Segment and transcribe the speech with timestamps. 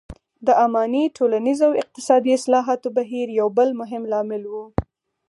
[0.47, 4.53] د اماني ټولنیز او اقتصادي اصلاحاتو بهیر یو بل مهم لامل و.